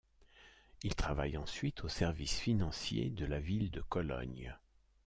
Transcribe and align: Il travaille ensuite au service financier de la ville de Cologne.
Il 0.81 0.95
travaille 0.95 1.37
ensuite 1.37 1.83
au 1.83 1.87
service 1.87 2.33
financier 2.39 3.11
de 3.11 3.23
la 3.23 3.39
ville 3.39 3.69
de 3.69 3.81
Cologne. 3.81 4.57